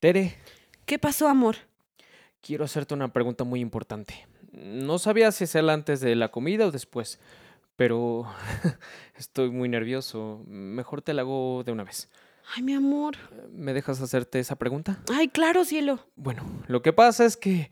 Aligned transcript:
Tere, 0.00 0.34
¿Qué 0.86 0.98
pasó, 0.98 1.28
amor? 1.28 1.56
quiero 2.40 2.64
hacerte 2.64 2.94
una 2.94 3.12
pregunta 3.12 3.44
muy 3.44 3.60
importante. 3.60 4.26
No 4.52 4.98
sabía 4.98 5.30
si 5.30 5.44
hacerla 5.44 5.74
antes 5.74 6.00
de 6.00 6.16
la 6.16 6.30
comida 6.30 6.66
o 6.66 6.70
después, 6.70 7.20
pero 7.76 8.26
estoy 9.18 9.50
muy 9.50 9.68
nervioso. 9.68 10.42
Mejor 10.46 11.02
te 11.02 11.12
la 11.12 11.20
hago 11.22 11.62
de 11.64 11.72
una 11.72 11.84
vez. 11.84 12.08
Ay, 12.56 12.62
mi 12.62 12.72
amor. 12.72 13.16
¿Me 13.52 13.74
dejas 13.74 14.00
hacerte 14.00 14.40
esa 14.40 14.56
pregunta? 14.56 14.98
Ay, 15.12 15.28
claro, 15.28 15.64
cielo. 15.66 16.00
Bueno, 16.16 16.44
lo 16.66 16.80
que 16.80 16.94
pasa 16.94 17.26
es 17.26 17.36
que 17.36 17.70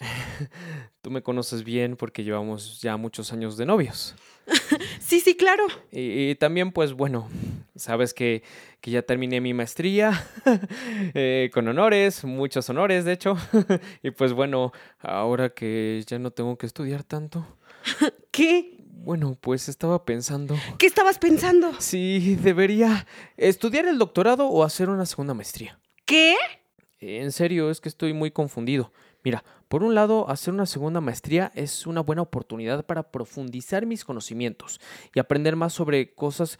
tú 1.02 1.10
me 1.10 1.22
conoces 1.22 1.64
bien 1.64 1.96
porque 1.96 2.24
llevamos 2.24 2.80
ya 2.80 2.96
muchos 2.96 3.32
años 3.32 3.56
de 3.56 3.66
novios. 3.66 4.14
Sí, 5.00 5.20
sí, 5.20 5.36
claro. 5.36 5.66
Y, 5.90 6.30
y 6.30 6.34
también, 6.36 6.72
pues 6.72 6.94
bueno, 6.94 7.28
sabes 7.76 8.14
que, 8.14 8.42
que 8.80 8.90
ya 8.90 9.02
terminé 9.02 9.40
mi 9.40 9.54
maestría 9.54 10.26
eh, 11.14 11.50
con 11.52 11.68
honores, 11.68 12.24
muchos 12.24 12.68
honores, 12.70 13.04
de 13.04 13.12
hecho. 13.12 13.36
y 14.02 14.10
pues 14.10 14.32
bueno, 14.32 14.72
ahora 15.00 15.50
que 15.50 16.02
ya 16.06 16.18
no 16.18 16.30
tengo 16.30 16.56
que 16.58 16.66
estudiar 16.66 17.04
tanto, 17.04 17.46
¿Qué? 18.30 18.78
bueno, 19.04 19.36
pues 19.40 19.68
estaba 19.68 20.04
pensando 20.04 20.56
¿Qué 20.78 20.86
estabas 20.86 21.18
pensando? 21.18 21.72
si 21.80 22.36
debería 22.36 23.06
estudiar 23.36 23.86
el 23.86 23.98
doctorado 23.98 24.46
o 24.48 24.62
hacer 24.62 24.88
una 24.88 25.06
segunda 25.06 25.34
maestría. 25.34 25.80
¿Qué? 26.04 26.36
En 27.00 27.32
serio, 27.32 27.70
es 27.70 27.80
que 27.80 27.88
estoy 27.88 28.12
muy 28.12 28.30
confundido. 28.30 28.92
Mira, 29.24 29.42
por 29.68 29.82
un 29.82 29.94
lado, 29.94 30.28
hacer 30.28 30.54
una 30.54 30.66
segunda 30.66 31.00
maestría 31.00 31.50
es 31.54 31.86
una 31.86 32.00
buena 32.00 32.22
oportunidad 32.22 32.86
para 32.86 33.10
profundizar 33.10 33.86
mis 33.86 34.04
conocimientos 34.04 34.80
y 35.14 35.18
aprender 35.18 35.56
más 35.56 35.72
sobre 35.72 36.14
cosas 36.14 36.58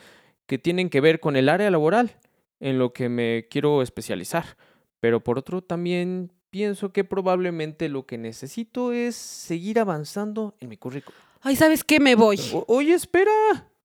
que 0.53 0.59
tienen 0.59 0.91
que 0.91 1.01
ver 1.01 1.19
con 1.19 1.37
el 1.37 1.49
área 1.49 1.71
laboral, 1.71 2.15
en 2.61 2.79
lo 2.79 2.93
que 2.93 3.09
me 3.09 3.47
quiero 3.49 3.81
especializar. 3.81 4.59
Pero 5.01 5.25
por 5.25 5.39
otro, 5.39 5.63
también 5.63 6.31
pienso 6.51 6.93
que 6.93 7.05
probablemente 7.05 7.89
lo 7.89 8.05
que 8.05 8.19
necesito 8.19 8.93
es 8.93 9.17
seguir 9.17 9.81
avanzando 9.81 10.55
en 10.61 10.69
mi 10.69 10.77
currículum. 10.77 11.19
Ay, 11.41 11.57
¿sabes 11.57 11.85
qué? 11.85 12.01
Me 12.01 12.17
voy. 12.17 12.39
O- 12.53 12.67
oye, 12.69 12.93
espera, 12.93 13.33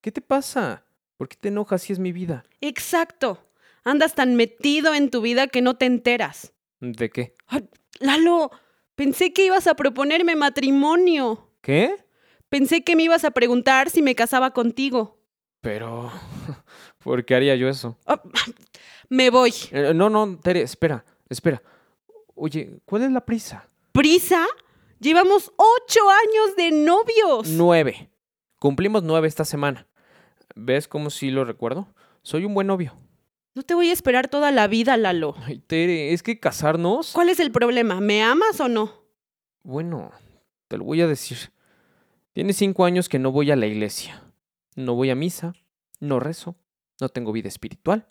¿qué 0.02 0.12
te 0.12 0.20
pasa? 0.20 0.84
¿Por 1.16 1.30
qué 1.30 1.38
te 1.40 1.48
enojas 1.48 1.84
si 1.84 1.94
es 1.94 2.00
mi 2.00 2.12
vida? 2.12 2.44
Exacto. 2.60 3.42
Andas 3.86 4.14
tan 4.14 4.36
metido 4.36 4.94
en 4.94 5.10
tu 5.10 5.22
vida 5.22 5.48
que 5.48 5.62
no 5.62 5.78
te 5.78 5.86
enteras. 5.86 6.52
¿De 6.82 7.10
qué? 7.10 7.34
Lalo, 8.02 8.52
pensé 8.96 9.32
que 9.32 9.46
ibas 9.46 9.68
a 9.68 9.76
proponerme 9.76 10.36
matrimonio. 10.36 11.50
¿Qué? 11.62 11.96
Pensé 12.50 12.84
que 12.84 12.98
me 12.98 13.04
ibas 13.04 13.24
a 13.24 13.32
preguntar 13.32 13.90
si 13.90 14.02
me 14.02 14.16
casaba 14.16 14.52
contigo. 14.52 15.17
Pero, 15.62 16.12
¿por 17.04 17.26
qué 17.26 17.36
haría 17.36 17.56
yo 17.56 17.68
eso? 17.68 17.98
Ah, 18.06 18.22
me 19.10 19.30
voy. 19.30 19.54
Eh, 19.72 19.94
no, 19.94 20.10
no, 20.10 20.38
Tere, 20.40 20.62
espera, 20.62 21.04
espera. 21.30 21.62
Oye, 22.36 22.80
¿cuál 22.86 23.04
es 23.04 23.12
la 23.12 23.26
prisa? 23.26 23.68
¿Prisa? 23.92 24.46
Llevamos 25.00 25.52
ocho 25.56 26.00
años 26.10 26.56
de 26.56 26.72
novios. 26.72 27.50
Nueve. 27.50 28.10
Cumplimos 28.60 29.04
nueve 29.04 29.28
esta 29.28 29.46
semana. 29.46 29.88
¿Ves 30.56 30.88
cómo 30.88 31.10
sí 31.10 31.30
lo 31.30 31.46
recuerdo? 31.46 31.88
Soy 32.24 32.46
un 32.46 32.54
buen 32.54 32.68
novio. 32.68 32.96
No 33.54 33.64
te 33.64 33.74
voy 33.74 33.90
a 33.90 33.94
esperar 33.94 34.28
toda 34.28 34.52
la 34.52 34.68
vida, 34.68 34.98
Lalo. 34.98 35.36
Ay, 35.44 35.60
Tere, 35.60 36.14
es 36.14 36.22
que 36.22 36.40
casarnos... 36.40 37.12
¿Cuál 37.14 37.30
es 37.30 37.40
el 37.40 37.52
problema? 37.52 38.00
¿Me 38.02 38.22
amas 38.22 38.60
o 38.60 38.68
no? 38.68 39.04
Bueno, 39.64 40.12
te 40.68 40.78
lo 40.78 40.84
voy 40.84 41.02
a 41.02 41.08
decir. 41.08 41.52
Tiene 42.34 42.54
cinco 42.54 42.86
años 42.86 43.10
que 43.10 43.18
no 43.18 43.32
voy 43.32 43.50
a 43.50 43.56
la 43.56 43.66
iglesia. 43.66 44.24
No 44.78 44.94
voy 44.94 45.10
a 45.10 45.16
misa, 45.16 45.56
no 46.00 46.20
rezo, 46.20 46.56
no 47.02 47.10
tengo 47.10 47.32
vida 47.32 47.48
espiritual. 47.48 48.08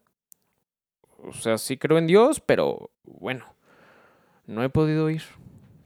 O 1.19 1.33
sea, 1.33 1.59
sí 1.59 1.77
creo 1.77 1.97
en 1.97 2.09
Dios, 2.09 2.41
pero 2.41 2.91
bueno, 3.05 3.47
no 4.47 4.65
he 4.65 4.69
podido 4.69 5.09
ir. 5.09 5.23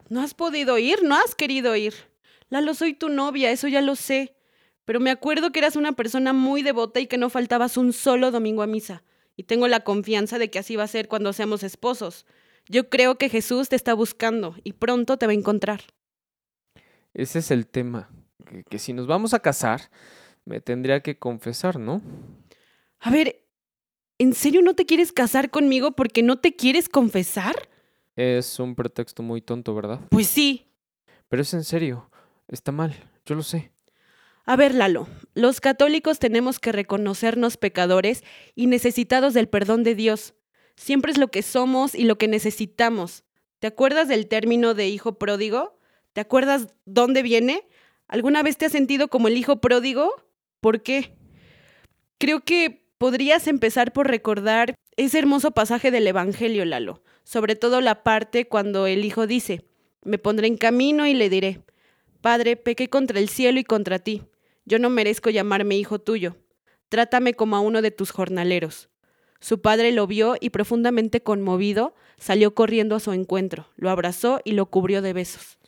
¿No 0.08 0.22
has 0.22 0.32
podido 0.32 0.78
ir? 0.78 1.02
¿No 1.02 1.16
has 1.16 1.34
querido 1.34 1.76
ir? 1.76 1.92
Lalo, 2.48 2.72
soy 2.72 2.94
tu 2.94 3.10
novia, 3.10 3.50
eso 3.50 3.68
ya 3.68 3.82
lo 3.82 3.94
sé. 3.94 4.34
Pero 4.86 5.00
me 5.00 5.10
acuerdo 5.10 5.52
que 5.52 5.58
eras 5.58 5.76
una 5.76 5.92
persona 5.92 6.32
muy 6.32 6.62
devota 6.62 6.98
y 6.98 7.06
que 7.06 7.18
no 7.18 7.28
faltabas 7.28 7.76
un 7.76 7.92
solo 7.92 8.30
domingo 8.30 8.62
a 8.62 8.66
misa. 8.66 9.02
Y 9.36 9.42
tengo 9.42 9.68
la 9.68 9.80
confianza 9.80 10.38
de 10.38 10.50
que 10.50 10.60
así 10.60 10.76
va 10.76 10.84
a 10.84 10.88
ser 10.88 11.08
cuando 11.08 11.34
seamos 11.34 11.62
esposos. 11.62 12.24
Yo 12.70 12.88
creo 12.88 13.18
que 13.18 13.28
Jesús 13.28 13.68
te 13.68 13.76
está 13.76 13.92
buscando 13.92 14.56
y 14.64 14.72
pronto 14.72 15.18
te 15.18 15.26
va 15.26 15.32
a 15.32 15.34
encontrar. 15.34 15.82
Ese 17.12 17.40
es 17.40 17.50
el 17.50 17.66
tema. 17.66 18.08
Que, 18.46 18.64
que 18.64 18.78
si 18.78 18.94
nos 18.94 19.06
vamos 19.06 19.34
a 19.34 19.40
casar, 19.40 19.90
me 20.50 20.60
tendría 20.60 21.00
que 21.00 21.16
confesar, 21.16 21.78
¿no? 21.78 22.02
A 22.98 23.10
ver, 23.12 23.46
¿en 24.18 24.34
serio 24.34 24.62
no 24.62 24.74
te 24.74 24.84
quieres 24.84 25.12
casar 25.12 25.50
conmigo 25.50 25.92
porque 25.92 26.24
no 26.24 26.40
te 26.40 26.56
quieres 26.56 26.88
confesar? 26.88 27.68
Es 28.16 28.58
un 28.58 28.74
pretexto 28.74 29.22
muy 29.22 29.42
tonto, 29.42 29.76
¿verdad? 29.76 30.00
Pues 30.10 30.26
sí. 30.26 30.66
Pero 31.28 31.42
es 31.42 31.54
en 31.54 31.62
serio. 31.62 32.10
Está 32.48 32.72
mal, 32.72 32.96
yo 33.24 33.36
lo 33.36 33.44
sé. 33.44 33.70
A 34.44 34.56
ver, 34.56 34.74
Lalo, 34.74 35.06
los 35.34 35.60
católicos 35.60 36.18
tenemos 36.18 36.58
que 36.58 36.72
reconocernos 36.72 37.56
pecadores 37.56 38.24
y 38.56 38.66
necesitados 38.66 39.34
del 39.34 39.48
perdón 39.48 39.84
de 39.84 39.94
Dios. 39.94 40.34
Siempre 40.74 41.12
es 41.12 41.18
lo 41.18 41.28
que 41.28 41.42
somos 41.42 41.94
y 41.94 42.02
lo 42.02 42.18
que 42.18 42.26
necesitamos. 42.26 43.22
¿Te 43.60 43.68
acuerdas 43.68 44.08
del 44.08 44.26
término 44.26 44.74
de 44.74 44.88
hijo 44.88 45.16
pródigo? 45.16 45.78
¿Te 46.12 46.20
acuerdas 46.20 46.74
dónde 46.86 47.22
viene? 47.22 47.68
¿Alguna 48.08 48.42
vez 48.42 48.56
te 48.56 48.66
has 48.66 48.72
sentido 48.72 49.06
como 49.06 49.28
el 49.28 49.36
hijo 49.36 49.60
pródigo? 49.60 50.10
¿Por 50.60 50.82
qué? 50.82 51.16
Creo 52.18 52.40
que 52.40 52.86
podrías 52.98 53.46
empezar 53.48 53.92
por 53.92 54.08
recordar 54.08 54.74
ese 54.96 55.18
hermoso 55.18 55.52
pasaje 55.52 55.90
del 55.90 56.06
Evangelio, 56.06 56.64
Lalo, 56.64 57.02
sobre 57.24 57.56
todo 57.56 57.80
la 57.80 58.02
parte 58.02 58.46
cuando 58.46 58.86
el 58.86 59.04
hijo 59.04 59.26
dice, 59.26 59.64
me 60.02 60.18
pondré 60.18 60.46
en 60.46 60.56
camino 60.56 61.06
y 61.06 61.14
le 61.14 61.30
diré, 61.30 61.62
Padre, 62.20 62.56
pequé 62.56 62.88
contra 62.90 63.18
el 63.18 63.30
cielo 63.30 63.58
y 63.58 63.64
contra 63.64 63.98
ti. 63.98 64.22
Yo 64.66 64.78
no 64.78 64.90
merezco 64.90 65.30
llamarme 65.30 65.76
hijo 65.76 65.98
tuyo. 65.98 66.36
Trátame 66.90 67.32
como 67.32 67.56
a 67.56 67.60
uno 67.60 67.80
de 67.80 67.90
tus 67.90 68.10
jornaleros. 68.10 68.90
Su 69.40 69.62
padre 69.62 69.90
lo 69.92 70.06
vio 70.06 70.36
y 70.38 70.50
profundamente 70.50 71.22
conmovido 71.22 71.94
salió 72.18 72.54
corriendo 72.54 72.94
a 72.94 73.00
su 73.00 73.12
encuentro, 73.12 73.68
lo 73.76 73.88
abrazó 73.88 74.40
y 74.44 74.52
lo 74.52 74.66
cubrió 74.66 75.00
de 75.00 75.14
besos. 75.14 75.58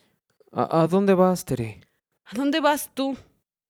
¿A, 0.51 0.83
a 0.83 0.87
dónde 0.87 1.15
vas, 1.15 1.43
Tere? 1.45 1.81
¿A 2.25 2.35
dónde 2.35 2.59
vas 2.59 2.91
tú? 2.93 3.17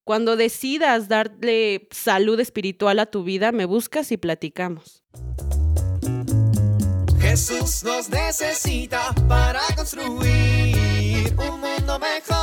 Cuando 0.03 0.35
decidas 0.35 1.07
darle 1.07 1.87
salud 1.91 2.37
espiritual 2.39 2.99
a 2.99 3.05
tu 3.05 3.23
vida, 3.23 3.53
me 3.53 3.63
buscas 3.63 4.11
y 4.11 4.17
platicamos. 4.17 5.01
Jesús 7.21 7.83
nos 7.85 8.09
necesita 8.09 9.15
para 9.29 9.61
construir 9.77 11.33
un 11.37 11.61
mundo 11.61 11.99
mejor 11.99 12.42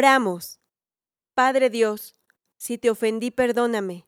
Oramos. 0.00 0.60
Padre 1.34 1.68
Dios, 1.68 2.16
si 2.56 2.78
te 2.78 2.88
ofendí, 2.88 3.30
perdóname. 3.30 4.06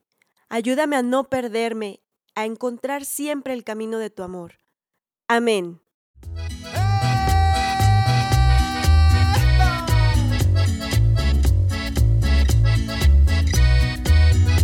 Ayúdame 0.48 0.96
a 0.96 1.02
no 1.02 1.28
perderme, 1.28 2.00
a 2.34 2.46
encontrar 2.46 3.04
siempre 3.04 3.52
el 3.52 3.62
camino 3.62 3.98
de 3.98 4.08
tu 4.08 4.22
amor. 4.22 4.54
Amén. 5.28 5.82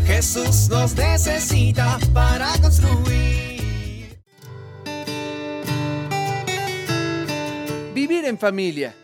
Jesús 0.06 0.70
nos 0.70 0.96
necesita 0.96 1.98
para 2.14 2.54
construir. 2.62 4.18
Vivir 7.92 8.24
en 8.24 8.38
familia. 8.38 8.94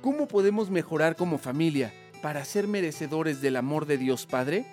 ¿Cómo 0.00 0.28
podemos 0.28 0.70
mejorar 0.70 1.16
como 1.16 1.38
familia 1.38 1.92
para 2.22 2.44
ser 2.44 2.68
merecedores 2.68 3.40
del 3.40 3.56
amor 3.56 3.86
de 3.86 3.98
Dios 3.98 4.26
Padre? 4.26 4.64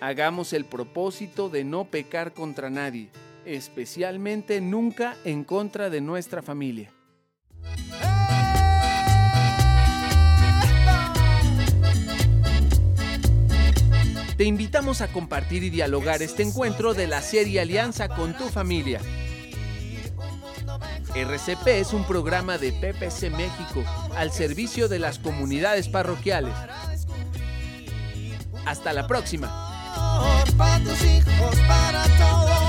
Hagamos 0.00 0.52
el 0.52 0.64
propósito 0.64 1.48
de 1.48 1.64
no 1.64 1.84
pecar 1.84 2.32
contra 2.32 2.70
nadie, 2.70 3.10
especialmente 3.44 4.60
nunca 4.60 5.16
en 5.24 5.44
contra 5.44 5.90
de 5.90 6.00
nuestra 6.00 6.42
familia. 6.42 6.92
Te 14.36 14.44
invitamos 14.44 15.02
a 15.02 15.12
compartir 15.12 15.62
y 15.62 15.70
dialogar 15.70 16.20
este 16.20 16.42
encuentro 16.42 16.94
de 16.94 17.06
la 17.06 17.22
serie 17.22 17.60
Alianza 17.60 18.08
con 18.08 18.36
tu 18.36 18.48
familia. 18.48 19.00
RCP 21.14 21.66
es 21.66 21.92
un 21.92 22.04
programa 22.04 22.56
de 22.56 22.72
PPC 22.72 23.30
México 23.30 23.84
al 24.16 24.32
servicio 24.32 24.88
de 24.88 24.98
las 24.98 25.18
comunidades 25.18 25.88
parroquiales. 25.88 26.54
Hasta 28.64 28.94
la 28.94 29.06
próxima. 29.06 29.48
Para 30.56 30.78
tus 30.82 31.04
hijos, 31.04 31.56
para 31.68 32.04
todos. 32.18 32.61